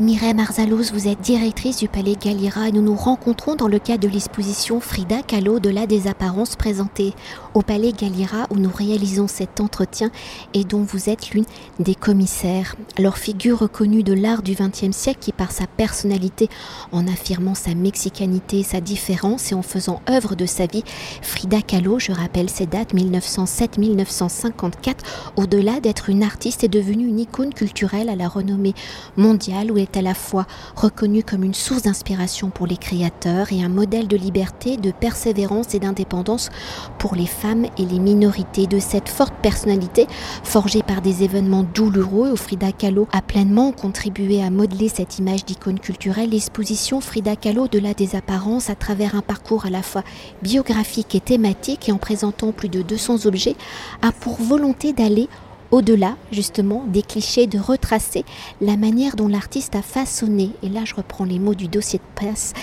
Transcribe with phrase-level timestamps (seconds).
[0.00, 4.06] Mireille Marzalos, vous êtes directrice du Palais Galliera et nous nous rencontrons dans le cadre
[4.06, 7.14] de l'exposition Frida Kahlo de la des apparences présentée
[7.52, 10.12] au Palais Galliera où nous réalisons cet entretien
[10.54, 11.46] et dont vous êtes l'une
[11.80, 12.76] des commissaires.
[12.96, 16.48] Alors figure reconnue de l'art du XXe siècle qui par sa personnalité,
[16.92, 20.84] en affirmant sa mexicanité, sa différence et en faisant œuvre de sa vie,
[21.22, 24.94] Frida Kahlo, je rappelle ses dates 1907-1954,
[25.34, 28.74] au-delà d'être une artiste est devenue une icône culturelle à la renommée
[29.16, 33.62] mondiale où elle à la fois reconnue comme une source d'inspiration pour les créateurs et
[33.62, 36.50] un modèle de liberté, de persévérance et d'indépendance
[36.98, 38.66] pour les femmes et les minorités.
[38.66, 40.06] De cette forte personnalité,
[40.42, 45.78] forgée par des événements douloureux, Frida Kahlo a pleinement contribué à modeler cette image d'icône
[45.78, 50.02] culturelle, l'exposition Frida Kahlo au-delà des apparences à travers un parcours à la fois
[50.42, 53.56] biographique et thématique et en présentant plus de 200 objets,
[54.02, 55.28] a pour volonté d'aller
[55.70, 58.24] au-delà justement des clichés, de retracer
[58.60, 62.14] la manière dont l'artiste a façonné, et là je reprends les mots du dossier de
[62.14, 62.54] presse,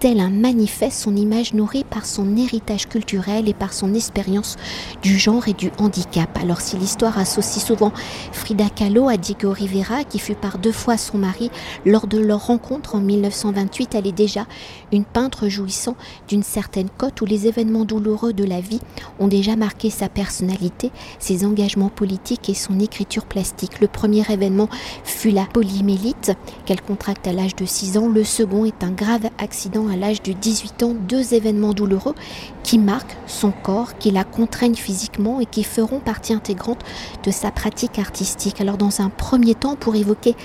[0.00, 4.56] tel un manifeste, son image nourrie par son héritage culturel et par son expérience
[5.02, 6.38] du genre et du handicap.
[6.40, 7.92] Alors si l'histoire associe souvent
[8.32, 11.50] Frida Kahlo à Diego Rivera, qui fut par deux fois son mari
[11.84, 14.46] lors de leur rencontre en 1928, elle est déjà
[14.92, 15.96] une peintre jouissant
[16.28, 18.80] d'une certaine cote où les événements douloureux de la vie
[19.18, 23.80] ont déjà marqué sa personnalité, ses engagements politiques et son écriture plastique.
[23.80, 24.68] Le premier événement
[25.04, 26.32] fut la polymélite
[26.64, 28.08] qu'elle contracte à l'âge de 6 ans.
[28.08, 32.14] Le second est un grave accident à l'âge de 18 ans deux événements douloureux
[32.62, 36.80] qui marquent son corps, qui la contraignent physiquement et qui feront partie intégrante
[37.24, 38.60] de sa pratique artistique.
[38.60, 40.36] Alors dans un premier temps, pour évoquer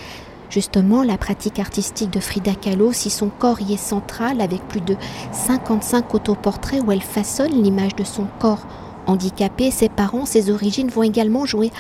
[0.56, 4.80] justement la pratique artistique de Frida Kahlo, si son corps y est central avec plus
[4.80, 4.96] de
[5.34, 8.66] 55 autoportraits où elle façonne l'image de son corps
[9.06, 11.72] handicapé, ses parents, ses origines vont également jouer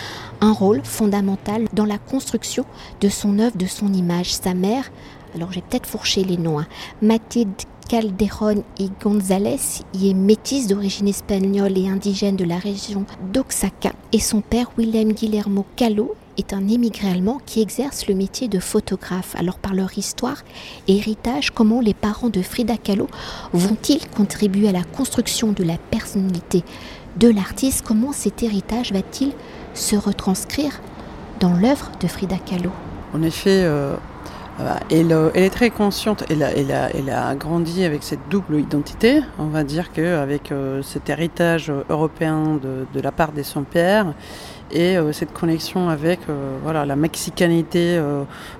[0.41, 2.65] un rôle fondamental dans la construction
[2.99, 4.33] de son œuvre, de son image.
[4.33, 4.91] Sa mère,
[5.33, 6.67] alors j'ai peut-être fourché les noms, hein.
[7.01, 7.53] Mathilde
[7.87, 14.19] Calderón y González y est métisse d'origine espagnole et indigène de la région d'Oaxaca et
[14.19, 19.35] son père Willem Guillermo Calo est un émigré allemand qui exerce le métier de photographe.
[19.37, 20.43] Alors par leur histoire
[20.87, 23.07] et héritage, comment les parents de Frida Kahlo
[23.53, 26.63] vont-ils contribuer à la construction de la personnalité
[27.17, 27.83] de l'artiste?
[27.85, 29.31] Comment cet héritage va-t-il
[29.73, 30.81] se retranscrire
[31.39, 32.71] dans l'œuvre de Frida Kahlo?
[33.13, 33.95] En effet, euh,
[34.89, 39.21] elle, est très consciente, elle a, elle, a, grandi avec cette double identité.
[39.37, 44.13] On va dire qu'avec euh, cet héritage européen de, la part de son père
[44.75, 48.01] et euh, cette connexion avec euh, voilà, la mexicanité,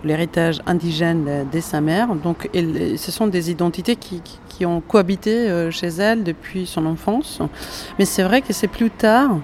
[0.04, 2.16] l'héritage indigène de, sa mère.
[2.16, 7.40] Donc ce sont des identités qui, qui ont cohabité chez elle depuis son enfance.
[8.00, 9.38] Mais c'est vrai que c'est plus tard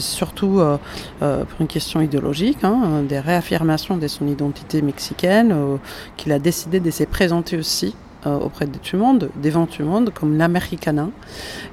[0.00, 0.78] surtout euh,
[1.22, 5.76] euh, pour une question idéologique, hein, des réaffirmations de son identité mexicaine, euh,
[6.16, 7.94] qu'il a décidé de se présenter aussi
[8.26, 11.08] auprès de tout le monde, devant tout le monde, comme l'Americana.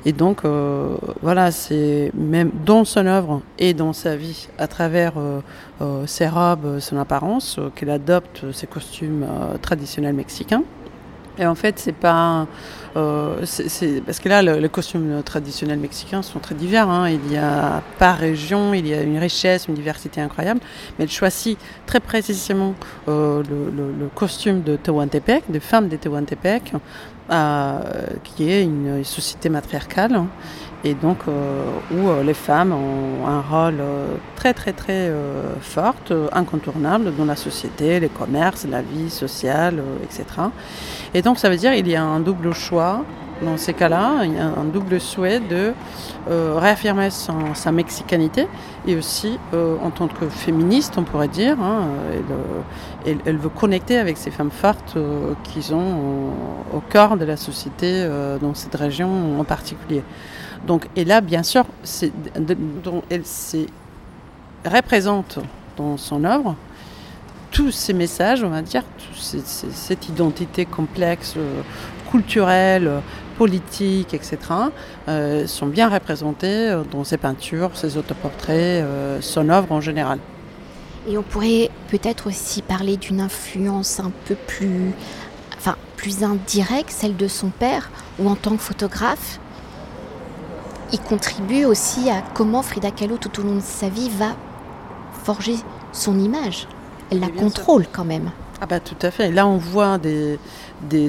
[0.06, 0.44] Et donc,
[1.22, 5.14] voilà, c'est même dans son œuvre et dans sa vie, à travers
[6.06, 9.26] ses robes, son apparence, qu'elle adopte ses costumes
[9.62, 10.64] traditionnels mexicains.
[11.40, 12.48] Et en fait, c'est pas.
[12.96, 13.44] Euh,
[14.06, 16.90] parce que là, les costumes traditionnels mexicains sont très divers.
[16.90, 17.10] Hein.
[17.10, 20.60] Il y a par région, il y a une richesse, une diversité incroyable.
[20.98, 21.58] Mais elle choisit
[21.88, 22.76] très précisément
[23.08, 26.74] euh, le, costume de Tehuantepec, des femmes de Tehuantepec,
[27.32, 27.80] euh,
[28.24, 30.16] qui est une société matriarcale.
[30.16, 30.28] Hein
[30.84, 35.12] et donc euh, où euh, les femmes ont un rôle euh, très très très
[35.62, 35.96] fort,
[36.32, 40.26] incontournable dans la société, les commerces, la vie sociale, etc.
[41.14, 43.06] Et donc ça veut dire qu'il y a un double choix
[43.44, 45.74] dans ces cas-là, il y a un double souhait de
[46.28, 48.48] réaffirmer sa mexicanité
[48.88, 51.88] et aussi en tant que féministe, on pourrait dire, hein,
[53.06, 54.98] elle, elle, veut connecter avec ces femmes fortes
[55.44, 56.32] qui sont
[56.74, 58.08] au, cœur de la société
[58.42, 60.04] dans cette région en particulier.
[60.66, 61.66] Donc, et là, bien sûr,
[63.06, 63.24] elle
[64.66, 65.40] représente
[65.78, 66.56] dans son œuvre
[67.52, 68.84] tous ces messages, on va dire,
[69.14, 71.62] cette identité complexe, euh,
[72.10, 72.90] culturelle,
[73.38, 74.38] politique, etc.,
[75.08, 78.86] euh, sont bien représentés euh, dans ses peintures, ses autoportraits,
[79.22, 80.20] son œuvre en général.
[81.08, 84.94] Et on pourrait peut-être aussi parler d'une influence un peu plus,
[85.58, 87.90] enfin, plus indirecte, celle de son père,
[88.20, 89.40] ou en tant que photographe,
[90.94, 94.36] il contribue aussi à comment Frida Kahlo, tout au long de sa vie, va
[95.24, 95.56] forger
[95.92, 96.68] son image.
[97.12, 98.32] Elle la contrôle quand même.
[98.64, 99.30] Ah bah tout à fait.
[99.30, 100.00] Là, on voit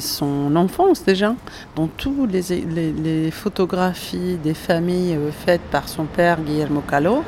[0.00, 1.36] son enfance déjà,
[1.76, 7.22] dans toutes les, photographies des familles euh, faites par son père Guillermo Kahlo,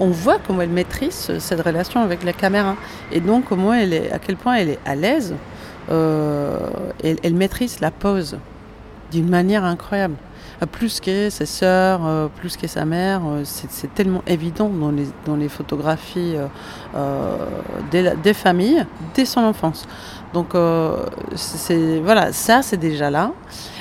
[0.00, 2.76] on voit comment elle maîtrise cette relation avec la caméra.
[3.12, 5.34] Et donc, comment elle est, à quel point elle est à l'aise.
[5.90, 6.70] Euh,
[7.04, 8.38] elle, maîtrise la pose
[9.12, 10.14] d'une manière incroyable.
[10.60, 15.48] Euh, plus que ses sœurs, euh, plus que sa mère, c'est tellement évident dans les,
[15.48, 16.36] photographies
[17.90, 18.84] des, des, familles
[19.14, 19.86] dès son enfance.
[20.34, 23.32] Donc voilà, ça c'est déjà là.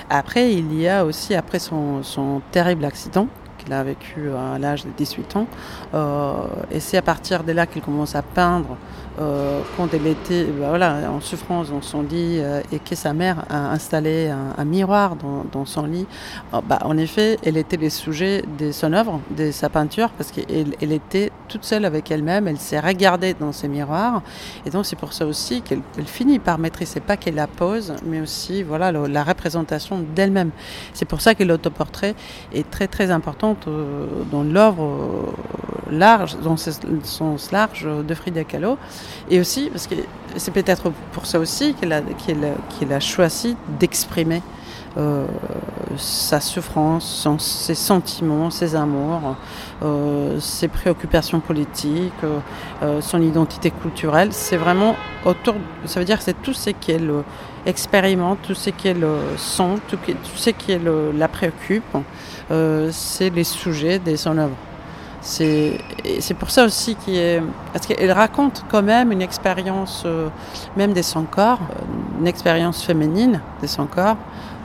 [0.09, 3.27] Après, il y a aussi, après son terrible accident,
[3.67, 5.47] qu'il a vécu à l'âge de 18 ans.
[5.93, 6.33] Euh,
[6.71, 8.77] et c'est à partir de là qu'il commence à peindre
[9.19, 13.13] euh, quand elle était bah voilà, en souffrance dans son lit euh, et que sa
[13.13, 16.05] mère a installé un, miroir dans, son lit,
[16.51, 20.75] bah, en effet, elle était le sujet de son œuvre, de sa peinture, parce qu'elle
[20.81, 24.21] elle était toute seule avec elle-même, elle s'est regardée dans ses miroirs,
[24.65, 28.21] et donc c'est pour ça aussi qu'elle finit par maîtriser pas qu'elle la pose, mais
[28.21, 30.51] aussi voilà, la représentation d'elle-même.
[30.93, 32.15] C'est pour ça que l'autoportrait
[32.53, 35.33] est très très importante euh, dans l'œuvre
[35.91, 36.71] large, dans ce
[37.03, 38.77] sens large de Frida Kahlo.
[39.29, 39.95] Et aussi, parce que
[40.35, 44.41] c'est peut-être pour ça aussi qu'elle a, a choisi d'exprimer
[44.97, 45.25] euh,
[45.95, 49.35] sa souffrance, ses sentiments, ses amours,
[49.83, 54.29] euh, ses préoccupations politiques, euh, son identité culturelle.
[54.31, 55.55] C'est vraiment autour,
[55.85, 57.11] ça veut dire que c'est tout ce qu'elle
[57.65, 59.05] expérimente, tout ce qu'elle
[59.37, 59.97] sent, tout,
[60.35, 60.77] ce qui
[61.15, 61.97] la préoccupe,
[62.91, 64.55] c'est les sujets de son œuvre.
[65.21, 70.05] C'est pour ça aussi qu'elle raconte quand même une expérience,
[70.77, 73.87] même de son corps, euh, une expérience féminine de son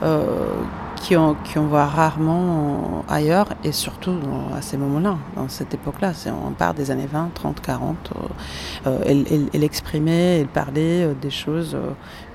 [0.03, 4.19] corps, euh, qui voit rarement ailleurs, et surtout
[4.57, 6.13] à ces moments-là, dans cette époque-là.
[6.47, 8.11] On part des années 20, 30, 40.
[9.05, 11.77] elle, exprimait, elle parlait des choses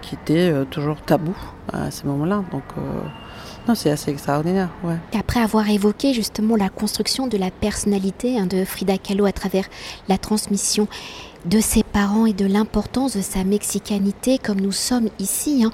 [0.02, 1.38] qui étaient toujours tabous
[1.72, 2.44] à ces moments-là.
[2.52, 2.64] Donc
[3.76, 4.70] c'est assez extraordinaire.
[5.18, 9.66] Après avoir évoqué justement la construction de la personnalité hein, de Frida Kahlo à travers
[10.08, 10.88] la transmission
[11.46, 15.72] de ses parents et de l'importance de sa mexicanité, comme nous sommes ici, hein,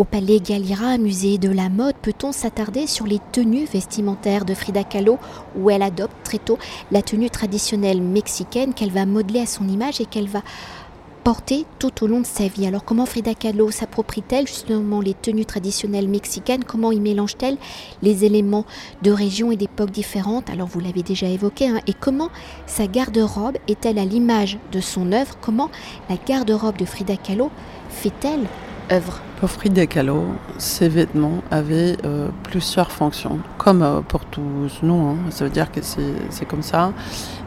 [0.00, 4.82] au Palais Galira, musée de la mode, peut-on s'attarder sur les tenues vestimentaires de Frida
[4.82, 5.18] Kahlo,
[5.58, 6.58] où elle adopte très tôt
[6.90, 10.40] la tenue traditionnelle mexicaine qu'elle va modeler à son image et qu'elle va
[11.22, 12.66] portée tout au long de sa vie?
[12.66, 16.64] Alors comment Frida Kahlo s'approprie-t-elle justement les tenues traditionnelles mexicaines?
[16.64, 17.58] Comment y mélange-t-elle
[18.00, 18.64] les éléments
[19.02, 20.48] de régions et d'époques différentes?
[20.48, 21.68] Alors vous l'avez déjà évoqué.
[21.68, 21.80] Hein.
[21.86, 22.30] et comment
[22.64, 25.36] sa garde-robe est-elle à l'image de son œuvre?
[25.42, 25.68] Comment
[26.08, 27.50] la garde-robe de Frida Kahlo
[27.90, 28.46] fait-elle
[28.90, 29.20] œuvre?
[29.40, 30.26] Pour Frida Kahlo,
[30.58, 35.16] ces vêtements avaient euh, plusieurs fonctions, comme euh, pour tous nous, hein.
[35.30, 36.92] ça veut dire que c'est comme ça.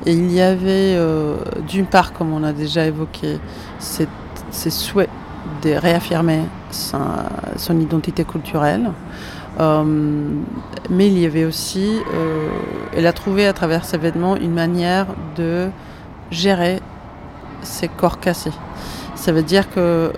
[0.07, 1.37] Et il y avait, euh,
[1.67, 3.37] d'une part, comme on a déjà évoqué,
[3.77, 4.07] ces
[4.71, 5.09] souhaits
[5.61, 6.41] de réaffirmer
[6.71, 8.89] son identité culturelle.
[9.59, 11.99] mais il y avait aussi,
[12.95, 15.05] elle a trouvé à travers ces vêtements une manière
[15.35, 15.69] de
[16.31, 16.81] gérer
[17.61, 18.51] ses corps cassés.
[19.15, 20.11] Ça veut dire que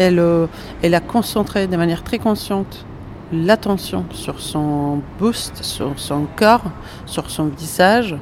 [0.00, 0.46] euh,
[0.82, 2.86] elle, a concentré de manière très consciente
[3.32, 6.64] l'attention sur son buste, sur son corps,
[7.06, 8.16] sur son visage.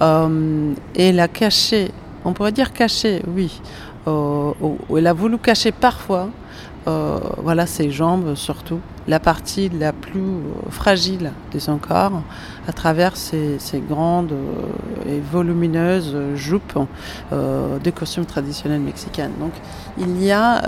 [0.00, 1.90] Euh, et elle a caché,
[2.24, 3.60] on pourrait dire caché, oui.
[4.06, 4.52] Euh,
[4.96, 6.30] elle a voulu cacher parfois
[6.88, 12.22] euh, voilà ses jambes surtout, la partie la plus euh, fragile de son corps
[12.66, 16.78] à travers ces, grandes euh, et volumineuses jupes
[17.30, 19.30] de costumes traditionnels mexicains.
[19.38, 19.52] Donc
[19.98, 20.62] il y a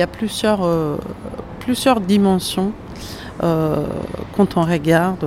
[0.00, 2.72] a plusieurs dimensions
[3.40, 5.26] quand on regarde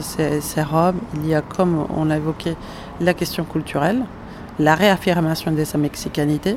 [0.00, 0.96] ces, ces robes.
[1.16, 2.56] Il y a comme on l'a évoqué
[3.00, 4.04] la question culturelle,
[4.58, 6.56] la réaffirmation de sa mexicanité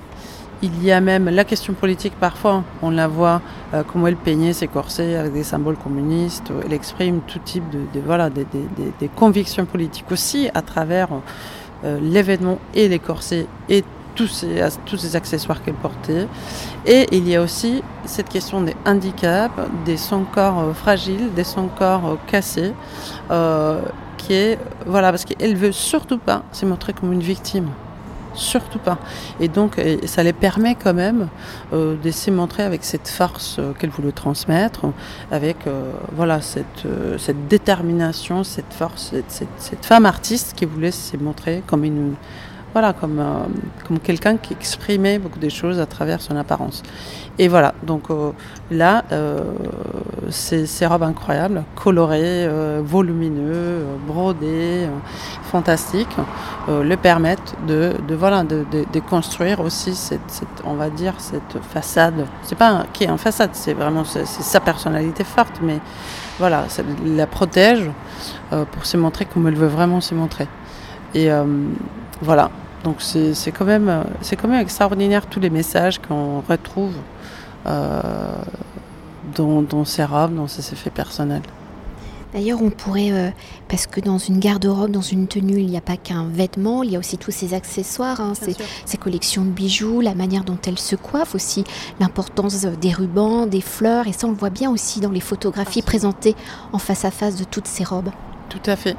[0.62, 3.42] il y a même la question politique parfois, on la voit
[3.74, 8.00] euh, comment elle peignait ses corsets avec des symboles communistes, elle exprime tout type de,
[8.00, 8.46] voilà, des,
[9.16, 11.10] convictions politiques aussi à travers
[11.84, 16.28] euh, l'événement et les corsets et tous ces, tous ces accessoires qu'elle portait.
[16.86, 19.54] Et il y a aussi cette question des handicaps,
[19.86, 22.74] des son corps euh, fragiles, des son corps cassés,
[24.18, 27.70] qui est, voilà, parce qu'elle veut surtout pas se montrer comme une victime
[28.34, 28.98] surtout pas.
[29.40, 31.28] Et donc, ça les permet quand même
[31.74, 34.86] euh, de se montrer avec cette force euh, qu'elle voulait transmettre,
[35.32, 36.86] avec euh, voilà cette,
[37.18, 42.16] cette détermination, cette force, cette, cette, femme artiste qui voulait se montrer comme une
[42.74, 43.44] voilà, comme, euh,
[43.88, 46.84] comme quelqu'un qui exprimait beaucoup de choses à travers son apparence.
[47.38, 48.32] Et voilà, donc euh,
[48.70, 49.42] là, euh,
[50.30, 52.50] ces, robes incroyables, colorées,
[52.84, 54.88] volumineuses, brodées,
[55.44, 56.16] fantastiques,
[56.68, 61.62] le permettent de, de voilà, de, de, construire aussi cette, cette, on va dire, cette
[61.62, 62.26] façade.
[62.44, 65.80] C'est pas qui est en façade, c'est vraiment sa personnalité forte, mais
[66.40, 67.90] voilà, ça la protège
[68.72, 70.48] pour se montrer comme elle veut vraiment se montrer.
[71.14, 71.30] Et
[72.22, 72.52] voilà,
[72.84, 74.04] donc c'est quand, même,
[74.38, 76.94] quand même extraordinaire tous les messages qu'on retrouve
[77.66, 81.44] dans, dans ces robes, dans ces effets personnels.
[82.34, 83.30] D'ailleurs, on pourrait, euh,
[83.68, 86.92] parce que dans une garde-robe, dans une tenue, il n'y a pas qu'un vêtement, il
[86.92, 88.34] y a aussi tous ces accessoires, hein,
[88.86, 91.66] ces, collections de bijoux, la manière dont elles se coiffent aussi,
[92.00, 95.82] l'importance des rubans, des fleurs, et ça on le voit bien aussi dans les photographies
[95.82, 96.36] présentées
[96.72, 98.12] en face à face de toutes ces robes.
[98.52, 98.98] Tout à fait.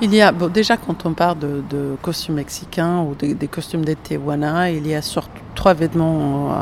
[0.00, 4.70] Il y a, déjà quand on parle de, costumes mexicains ou des costumes des Tijuana,
[4.70, 6.54] il y a surtout trois vêtements euh,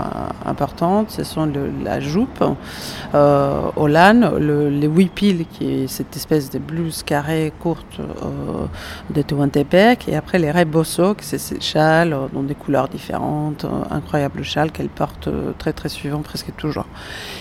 [0.50, 1.04] importants.
[1.08, 1.48] Ce sont
[1.84, 2.42] la jupe
[3.14, 8.66] euh, au le, les huipil, qui est cette espèce de blouse carrée courte euh,
[9.10, 13.64] de Tehuantepec, et après les rebosso, qui c'est ces châles euh, dans des couleurs différentes,
[13.90, 16.86] incroyable châle qu'elle porte très très suivant presque toujours.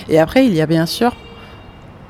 [0.10, 1.16] Et après il y a bien sûr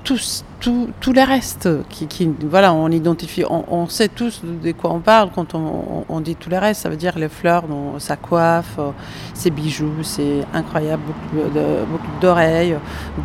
[0.04, 4.94] tous, tout, tout les restes qui, qui, voilà, on identifie, on, sait tous de quoi
[4.94, 6.84] on parle quand on, dit tous les restes.
[6.84, 7.66] Ça veut dire les fleurs,
[7.98, 8.92] sa coiffe, euh,
[9.34, 11.04] ses bijoux, c'est incroyable,
[11.34, 12.78] beaucoup d'oreilles,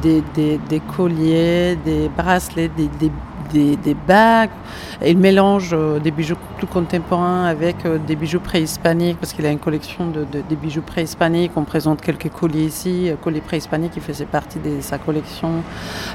[0.02, 3.12] des, des, des, colliers, des bracelets, des, des
[3.52, 4.50] des, bagues.
[5.04, 9.50] Il mélange euh, des bijoux plus contemporains avec euh, des bijoux préhispaniques, parce qu'il a
[9.50, 11.52] une collection de, des bijoux préhispaniques.
[11.56, 15.62] On présente quelques colliers ici, euh, colliers préhispaniques qui faisaient partie de sa collection.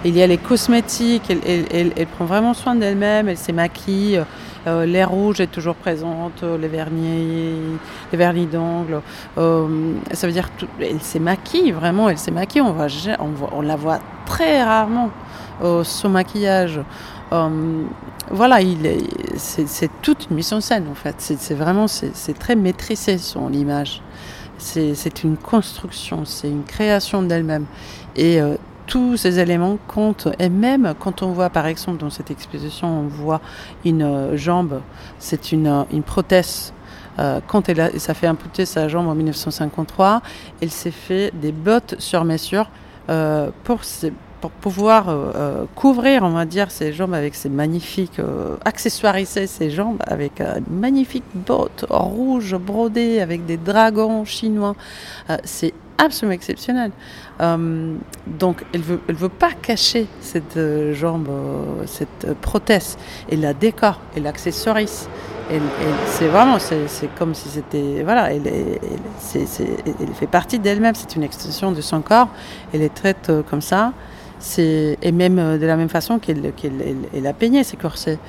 [0.04, 1.13] Il y a les cosmétiques,
[1.46, 4.24] elle, prend vraiment soin d'elle-même, elle s'émaquille.
[4.66, 7.78] les rouges est toujours présente, les vernis,
[8.12, 9.02] les vernis d'ongles.
[9.36, 12.62] ça veut dire qu'elle s'émaquille vraiment, elle s'émaquille.
[12.62, 12.88] On, va,
[13.52, 15.10] on, la voit très rarement
[15.84, 16.80] son maquillage.
[17.34, 17.84] Euh,
[18.30, 18.60] voilà,
[19.38, 21.16] c'est toute une mise en scène en fait.
[21.18, 24.02] C'est vraiment, c'est très maîtrisé son image.
[24.58, 27.66] C'est une construction, c'est une création d'elle-même.
[28.16, 28.56] Et euh,
[28.94, 30.28] tous ces éléments comptent.
[30.38, 33.42] Et même quand on voit, par exemple, dans cette exposition, on voit
[33.86, 34.82] une euh, jambe,
[35.18, 36.74] c'est une, une prothèse
[37.46, 40.24] quand elle a, fait amputer sa jambe en 1953,
[40.62, 42.72] elle s'est fait des bottes sur mesure
[43.64, 43.84] pour,
[44.44, 49.48] pour pouvoir euh, euh, couvrir, on va dire, ses jambes avec ces magnifiques, euh, accessoiriser
[49.48, 54.76] ses jambes avec une magnifique botte rouge brodée avec des dragons chinois.
[55.46, 56.92] c'est absolument exceptionnel.
[57.40, 60.60] donc, elle veut, elle veut pas cacher cette
[60.94, 61.30] jambe,
[61.86, 62.98] cette prothèse.
[63.32, 65.08] Elle la décore, elle l'accessorise.
[66.08, 71.72] c'est vraiment, c'est comme si c'était, voilà, elle, elle, fait partie d'elle-même, c'est une extension
[71.72, 72.30] de son corps,
[72.74, 73.94] elle est traite comme ça
[74.58, 76.46] et même euh, de la même façon qu'elle
[77.26, 78.20] a peigné ses corsets.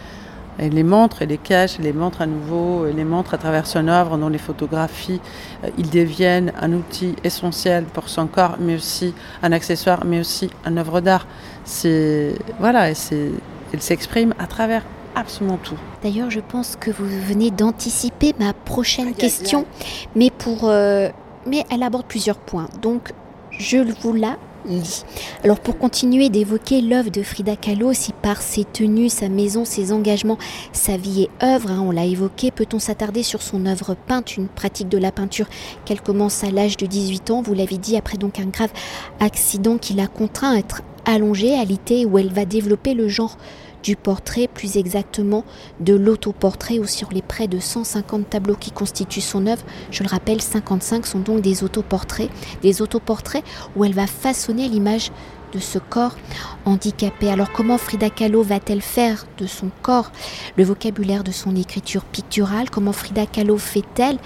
[0.59, 3.39] Elle les montre, elle les cache, elle les montre à nouveau, elle les montre à
[3.39, 5.21] travers son œuvre, dans les photographies.
[5.65, 10.51] Euh, ils deviennent un outil essentiel pour son corps, mais aussi un accessoire, mais aussi
[10.67, 11.27] une œuvre d'art.
[11.65, 14.83] C'est voilà, elle s'exprime à travers
[15.17, 15.79] absolument tout.
[16.03, 19.65] D'ailleurs, je pense que vous venez d'anticiper ma prochaine question,
[20.15, 21.09] mais pour euh,
[21.47, 22.69] mais elle aborde plusieurs points.
[22.81, 23.13] Donc,
[23.51, 24.37] je vous la
[25.43, 29.93] alors pour continuer d'évoquer l'œuvre de Frida Kahlo, si par ses tenues, sa maison, ses
[29.93, 30.39] engagements,
[30.73, 34.49] sa vie et œuvre, hein, on l'a évoqué, peut-on s'attarder sur son œuvre peinte, une
[34.49, 35.47] pratique de la peinture
[35.85, 38.73] qu'elle commence à l'âge de 18 ans, vous l'avez dit, après donc un grave
[39.21, 43.37] accident qui l'a contraint à être allongée, à l'ité où elle va développer le genre
[43.85, 45.45] du portrait, plus exactement
[45.79, 49.63] de l'autoportrait, ou sur les près de 150 tableaux qui constituent son œuvre.
[49.93, 52.31] Je le rappelle, 55 sont donc des autoportraits,
[52.63, 53.45] des autoportraits
[53.77, 55.13] où elle va façonner l'image
[55.53, 56.17] de ce corps
[56.65, 57.31] handicapé.
[57.31, 60.11] Alors comment Frida Kahlo va-t-elle faire de son corps
[60.57, 62.71] le vocabulaire de son écriture picturale?
[62.71, 64.19] Comment Frida Kahlo fait-elle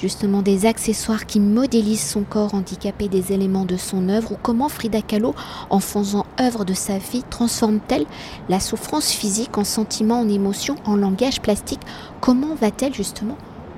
[0.00, 4.68] justement des accessoires qui modélisent son corps handicapé des éléments de son œuvre ou comment
[4.68, 5.34] Frida Kahlo,
[5.68, 8.06] en faisant œuvre de sa vie, transforme-t-elle
[8.48, 11.80] la souffrance physique en sentiment, en émotion, en langage plastique?
[12.20, 13.36] Comment va-t-elle justement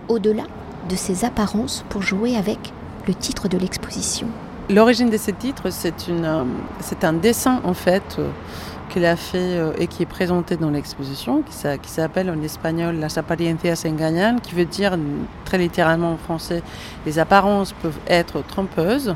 [0.09, 0.45] au-delà
[0.89, 2.73] de ses apparences pour jouer avec
[3.07, 4.29] le titre de l'exposition?
[4.71, 6.45] L'origine de ce titre, c'est euh,
[7.03, 8.19] un dessin en fait.
[8.93, 12.97] Euh, qu'il a fait euh, et qui est présenté dans l'exposition, qui, s'appelle en espagnol
[12.97, 14.97] Las apariencias engañan, qui veut dire
[15.45, 16.63] très littéralement en français
[17.07, 19.15] les apparences peuvent être trompeuses,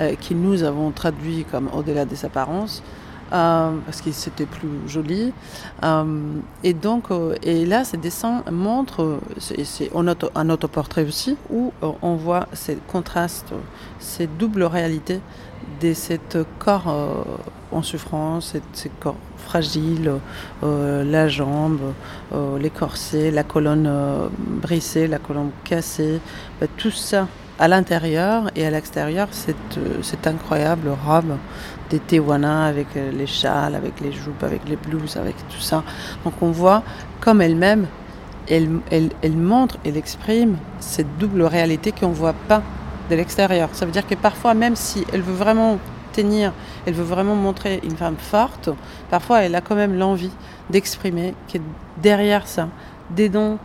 [0.00, 2.82] euh, qui nous avons traduit comme au-delà des apparences.
[3.30, 5.34] Euh, parce que c'était plus joli.
[6.64, 7.08] et donc,
[7.42, 9.90] et là, ce dessin montre, c'est
[10.34, 13.52] un autoportrait aussi, où on voit ces contrastes,
[13.98, 15.20] ces doubles réalités
[15.80, 17.24] de cet corps
[17.72, 20.12] en souffrance, ces corps fragiles,
[20.62, 21.92] euh, la jambe,
[22.32, 22.72] euh, les
[23.30, 24.28] la colonne euh,
[24.62, 26.20] brisée, la colonne cassée,
[26.60, 31.36] bah, tout ça à l'intérieur et à l'extérieur, cette, cette incroyable robe
[31.90, 35.82] des Tijuana avec les châles, avec les jupes, avec les blouses, avec tout ça.
[36.24, 36.84] Donc on voit
[37.20, 37.86] comme elle-même,
[38.48, 42.62] elle, elle, elle montre, elle exprime cette double réalité qu'on ne voit pas
[43.10, 43.68] de l'extérieur.
[43.72, 45.78] Ça veut dire que parfois, même si elle veut vraiment
[46.12, 46.52] tenir,
[46.86, 48.70] elle veut vraiment montrer une femme forte,
[49.10, 50.32] parfois elle a quand même l'envie
[50.70, 51.58] d'exprimer que
[51.96, 52.68] derrière ça,
[53.16, 53.58] dedans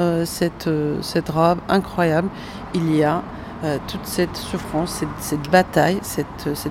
[0.00, 2.28] euh, cette, euh, cette robe incroyable,
[2.74, 3.22] il y a
[3.64, 6.70] euh, toute cette souffrance, cette, bataille, cette, cette,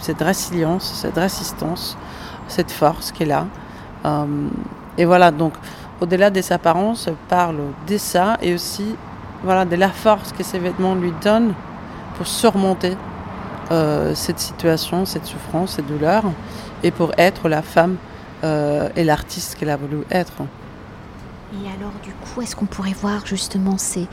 [0.00, 1.96] cette, résilience, cette résistance,
[2.48, 3.46] cette force qu'elle a.
[4.04, 4.26] Euh,
[4.98, 5.52] et voilà, donc
[6.00, 8.96] au-delà des apparences, parle de ça et aussi
[9.44, 11.54] voilà, de la force que ces vêtements lui donnent
[12.16, 12.96] pour surmonter
[13.70, 16.24] euh, cette situation, cette souffrance, cette douleur,
[16.82, 17.96] et pour être la femme
[18.42, 20.42] euh, et l'artiste qu'elle a voulu être.
[21.52, 24.06] Et alors, du coup, est-ce qu'on pourrait voir justement ces,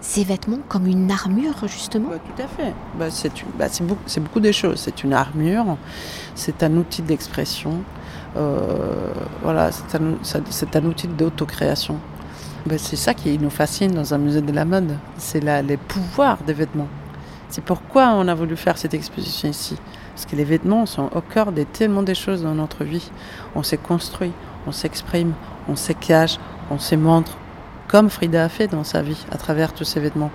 [0.00, 2.10] ces vêtements comme une armure, justement?
[2.10, 2.72] Bah, Tout à fait.
[2.98, 4.78] Bah, c'est bah, beaucoup, beaucoup de choses.
[4.78, 5.76] C'est une armure,
[6.34, 7.82] c'est un outil d'expression,
[8.36, 10.14] euh, voilà, c'est un,
[10.74, 11.98] un, outil d'autocréation.
[12.64, 16.38] Bah, c'est ça qui nous fascine dans un musée de la mode, c'est les pouvoirs
[16.46, 16.88] des vêtements.
[17.48, 19.76] C'est pourquoi on a voulu faire cette exposition ici.
[20.14, 23.10] Parce que les vêtements sont au cœur de tellement de choses dans notre vie.
[23.56, 24.32] On s'est construit,
[24.66, 25.32] on s'exprime,
[25.68, 26.38] on se cache,
[26.70, 27.36] on se montre,
[27.88, 30.30] comme Frida a fait dans sa vie, à travers tous ces vêtements.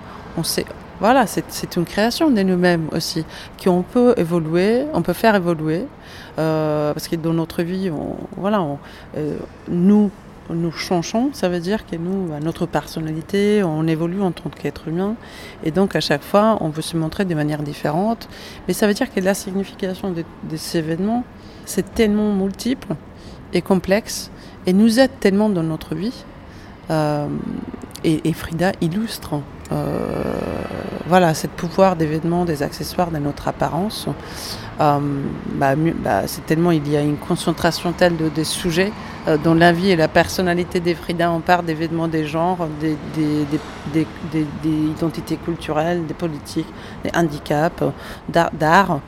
[1.00, 3.24] Voilà, c'est une création de nous-mêmes aussi,
[3.62, 5.86] qu'on peut évoluer, on peut faire évoluer,
[6.38, 7.90] euh, parce que dans notre vie,
[8.36, 8.64] voilà,
[9.16, 9.36] euh,
[9.68, 10.10] nous,
[10.50, 15.14] nous changeons, ça veut dire que nous, notre personnalité, on évolue en tant qu'être humain,
[15.64, 18.28] et donc à chaque fois, on veut se montrer de manière différente.
[18.66, 20.24] Mais ça veut dire que la signification de,
[20.56, 21.24] ces événements,
[21.64, 22.94] c'est tellement multiple
[23.52, 24.30] et complexe,
[24.66, 26.24] et nous aide tellement dans notre vie.
[26.90, 27.28] Euh,
[28.04, 29.40] et, Frida illustre
[29.70, 29.84] euh,
[31.06, 34.08] voilà, ce pouvoir des vêtements, des accessoires, de notre apparence.
[34.80, 34.98] Euh,
[35.54, 38.92] bah, bah, c'est tellement il y a une concentration telle de, des sujets
[39.26, 41.30] euh, dans la vie et la personnalité des Frida.
[41.30, 42.96] On parle des vêtements, des genres, des,
[44.64, 46.68] identités culturelles, des politiques,
[47.04, 47.82] des handicaps,
[48.28, 49.00] d'art.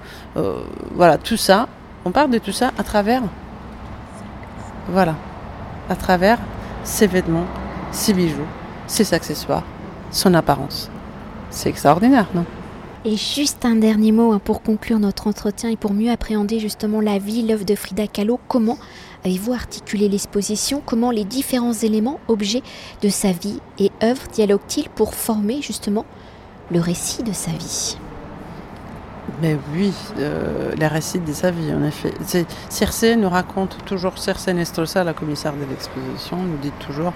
[0.95, 1.69] Voilà, tout ça.
[2.05, 3.23] On parle de tout ça à travers,
[4.89, 5.17] voilà,
[5.91, 6.39] à travers
[6.83, 7.45] ces vêtements,
[7.93, 8.47] ces bijoux,
[8.87, 9.65] ces accessoires,
[10.11, 10.91] son apparence.
[11.51, 12.45] C'est extraordinaire, non?
[13.05, 17.01] Et juste un dernier mot hein, pour conclure notre entretien et pour mieux appréhender justement
[17.01, 18.39] la vie, l'œuvre de Frida Kahlo.
[18.47, 18.77] Comment
[19.25, 20.83] avez-vous articulé l'exposition?
[20.85, 22.63] Comment les différents éléments, objets
[23.01, 26.05] de sa vie et œuvres dialoguent-ils pour former justement
[26.71, 27.97] le récit de sa vie?
[29.41, 32.13] Mais oui, euh, les récits de sa vie, en effet.
[32.69, 37.15] Circe nous raconte toujours, Circe Nestrosa, la commissaire de l'exposition, nous dit toujours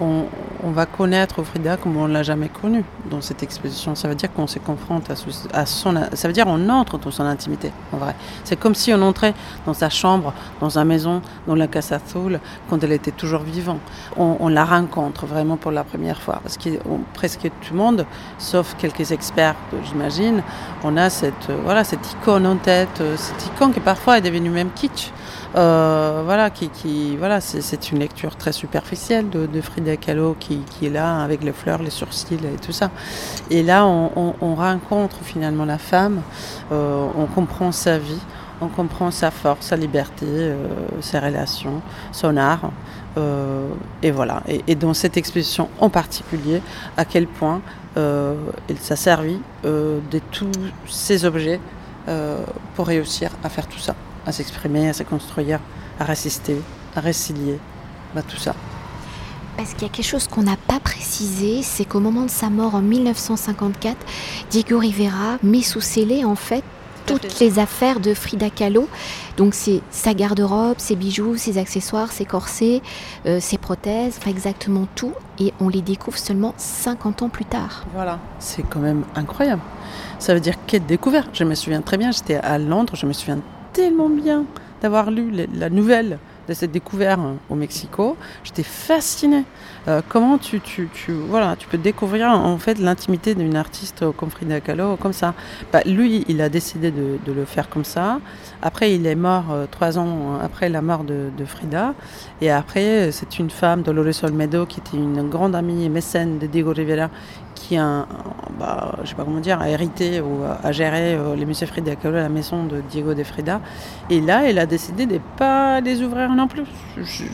[0.00, 0.26] on,
[0.70, 3.94] va connaître Frida comme on l'a jamais connu dans cette exposition.
[3.94, 7.24] Ça veut dire qu'on se confronte à, son, ça veut dire on entre dans son
[7.24, 7.72] intimité.
[7.92, 9.34] En vrai, c'est comme si on entrait
[9.66, 13.80] dans sa chambre, dans sa maison, dans la Casa Azul, quand elle était toujours vivante.
[14.16, 16.70] On, la rencontre vraiment pour la première fois, parce que
[17.14, 18.06] presque tout le monde,
[18.38, 20.42] sauf quelques experts, j'imagine,
[20.84, 24.70] on a cette voilà cette icône en tête, cette icône qui parfois est devenue même
[24.74, 25.10] kitsch.
[25.54, 31.22] Euh, voilà, qui, voilà, c'est une lecture très superficielle de, Frida Kahlo qui, est là
[31.22, 32.90] avec les fleurs, les sourcils et tout ça.
[33.50, 36.22] Et là, on, on, on rencontre finalement la femme,
[36.72, 38.20] euh, on comprend sa vie,
[38.60, 40.56] on comprend sa force, sa liberté, euh,
[41.00, 42.70] ses relations, son art.
[44.02, 44.42] Et voilà.
[44.48, 46.62] Et, dans cette exposition en particulier,
[46.96, 47.60] à quel point
[47.94, 50.50] il s'est servi de tous
[50.86, 51.60] ces objets
[52.74, 53.94] pour réussir à faire tout ça
[54.26, 55.60] à s'exprimer, à se construire,
[55.98, 56.60] à résister,
[56.96, 57.58] à résilier,
[58.14, 58.54] bah, tout ça.
[59.56, 62.48] Parce qu'il y a quelque chose qu'on n'a pas précisé, c'est qu'au moment de sa
[62.48, 63.96] mort en 1954,
[64.50, 66.64] Diego Rivera met sous scellé en fait
[67.06, 68.88] toutes les affaires de Frida Kahlo.
[69.36, 72.80] Donc c'est sa garde-robe, ses bijoux, ses accessoires, ses corsets,
[73.26, 75.12] euh, ses prothèses, enfin exactement tout.
[75.38, 77.84] Et on les découvre seulement 50 ans plus tard.
[77.94, 79.62] Voilà, c'est quand même incroyable.
[80.18, 81.30] Ça veut dire quelle découverte.
[81.32, 83.38] Je me souviens très bien, j'étais à Londres, je me souviens
[83.72, 84.44] tellement bien
[84.80, 88.16] d'avoir lu la nouvelle de cette découverte au Mexico.
[88.44, 89.44] J'étais fascinée.
[89.88, 90.88] Euh, comment tu, tu,
[91.28, 95.34] voilà, tu peux découvrir en fait l'intimité d'une artiste comme Frida Kahlo comme ça.
[95.72, 98.20] Bah, lui, il a décidé de, le faire comme ça.
[98.60, 101.94] Après, il est mort euh, trois ans après la mort de, Frida.
[102.40, 106.46] Et après, c'est une femme, Dolores Olmedo, qui était une grande amie et mécène de
[106.46, 107.10] Diego Rivera,
[107.54, 108.06] qui a,
[108.58, 108.98] bah,
[109.66, 113.60] hérité ou a géré euh, les musées Frida Kahlo la maison de Diego de Frida.
[114.10, 116.64] Et là, elle a décidé de ne pas les ouvrir non plus.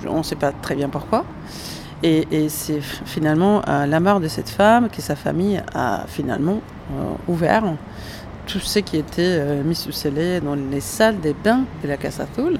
[0.07, 1.25] On ne sait pas très bien pourquoi.
[2.03, 6.61] Et, c'est finalement à la mort de cette femme que sa famille a finalement
[6.93, 7.65] euh, ouvert
[8.47, 11.97] tout ce qui était euh, mis sous scellé dans les salles des bains de la
[11.97, 12.59] Casa Azul.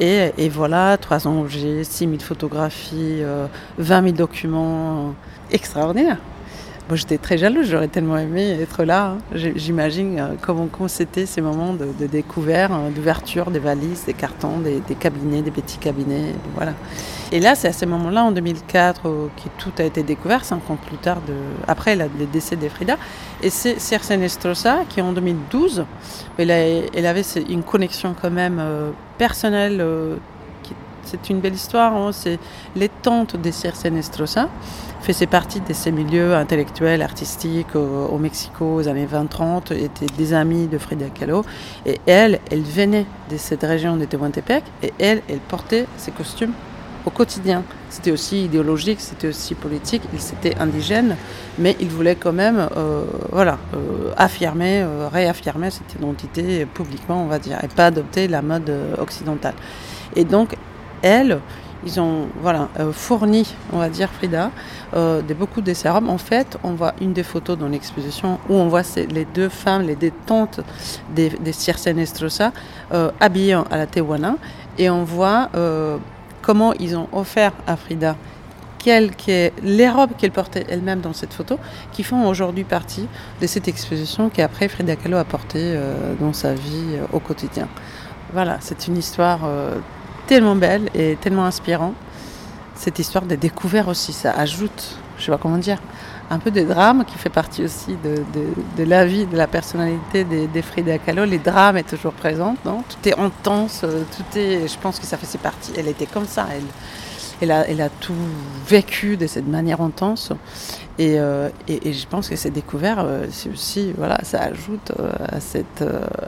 [0.00, 3.20] Et, voilà, 300 objets, 6000 photographies,
[3.78, 5.12] 20 000 documents
[5.50, 6.18] extraordinaires.
[6.88, 9.18] Moi, j'étais très jalouse, j'aurais tellement aimé être là.
[9.18, 9.18] Hein.
[9.34, 14.94] J'imagine euh, comment c'était ces moments de, découverte, euh, d'ouverture des valises, des cartons, des,
[14.94, 16.32] cabinets, des petits cabinets.
[16.54, 16.72] Voilà.
[17.30, 20.78] Et là, c'est à ces moments-là, en 2004, que tout a été découvert, cinq ans
[20.86, 21.34] plus tard, de,
[21.66, 22.96] après le décès d'Efrida.
[23.42, 25.84] Et c'est Circe Nestrosa qui, en 2012,
[26.38, 27.20] elle, elle, avait
[27.50, 29.84] une connexion quand même euh, personnelle.
[31.10, 31.94] C'est une belle histoire.
[31.94, 32.12] Hein.
[32.12, 32.38] C'est
[32.76, 34.48] les tantes de Circe Nestrosa
[35.00, 40.66] faisait partie de ces milieux intellectuels, artistiques au, Mexico aux années 20-30, était des amis
[40.66, 41.44] de Frida Kahlo.
[41.86, 46.52] Et elle, elle venait de cette région de Tehuantepec et elle, elle portait ses costumes
[47.06, 47.62] au quotidien.
[47.88, 51.16] C'était aussi idéologique, c'était aussi politique, il s'était indigène,
[51.58, 57.28] mais il voulait quand même euh, voilà, euh, affirmer, euh, réaffirmer cette identité publiquement, on
[57.28, 59.54] va dire, et pas adopter la mode occidentale.
[60.16, 60.56] Et donc,
[61.02, 61.40] elle,
[61.84, 64.50] ils ont voilà, euh, fourni, on va dire, Frida,
[64.94, 66.08] euh, de beaucoup de sérums.
[66.08, 69.82] En fait, on voit une des photos dans l'exposition où on voit les deux femmes,
[69.82, 70.60] les deux tantes
[71.14, 72.52] des, des Circe Nestrosa,
[72.92, 74.36] euh, habillées à la Tehuana.
[74.78, 75.50] Et on voit
[76.40, 78.16] comment ils ont offert à Frida
[78.86, 81.58] les robes qu'elle portait elle-même dans cette photo,
[81.92, 83.06] qui font aujourd'hui partie
[83.38, 85.78] de cette exposition qu'après Frida Kahlo a portée
[86.20, 87.68] dans sa vie au quotidien.
[88.32, 89.40] Voilà, c'est une histoire
[90.28, 91.94] tellement belle et tellement inspirant.
[92.76, 95.78] Cette histoire des découvertes aussi, ça ajoute, je sais pas comment dire,
[96.30, 98.22] un peu de drame qui fait partie aussi de,
[98.76, 101.24] de, la vie, de la personnalité des, des Frida Kahlo.
[101.24, 102.84] Les drames est toujours présent, non?
[102.88, 104.68] Tout est intense, euh, tout est.
[104.68, 105.72] Je pense que ça fait partie.
[105.76, 106.46] Elle était comme ça.
[106.52, 106.62] Elle,
[107.40, 108.12] elle a, elle a tout
[108.68, 110.32] vécu de cette manière intense.
[110.98, 114.92] Et, euh, et, je pense que ces découvertes, euh, c'est aussi, voilà, ça ajoute
[115.32, 115.84] à cette,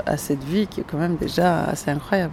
[0.07, 2.33] à cette vie qui est quand même déjà assez incroyable.